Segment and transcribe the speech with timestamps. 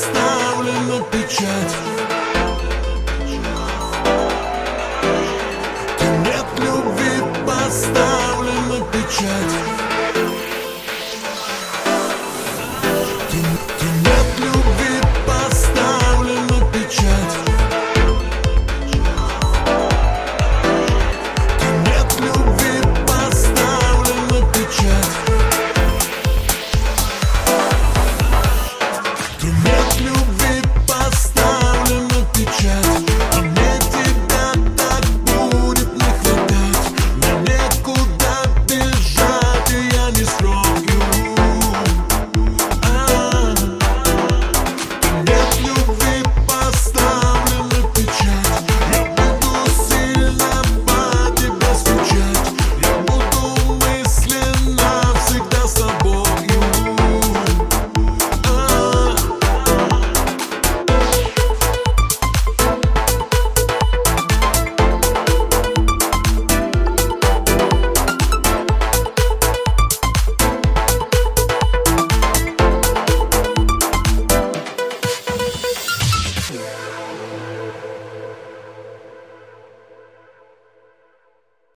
[0.00, 1.76] поставлена печать.
[5.98, 9.69] Ты нет любви, поставлена печать.